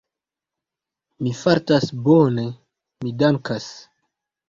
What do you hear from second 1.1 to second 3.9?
Mi fartas bone, mi dankas.